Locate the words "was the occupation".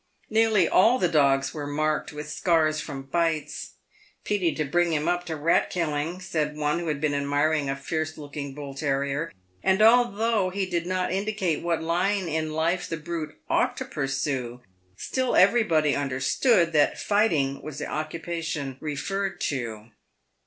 17.61-18.77